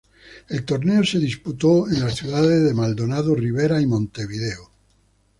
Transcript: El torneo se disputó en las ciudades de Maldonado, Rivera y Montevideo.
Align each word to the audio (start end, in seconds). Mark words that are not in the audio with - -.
El 0.49 0.65
torneo 0.65 1.03
se 1.03 1.19
disputó 1.19 1.87
en 1.87 1.99
las 1.99 2.15
ciudades 2.15 2.63
de 2.63 2.73
Maldonado, 2.73 3.35
Rivera 3.35 3.79
y 3.79 3.85
Montevideo. 3.85 4.71